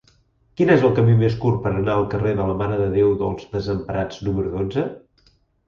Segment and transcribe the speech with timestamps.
[0.61, 3.13] Quin és el camí més curt per anar al carrer de la Mare de Déu
[3.21, 4.91] dels Desemparats número dotze?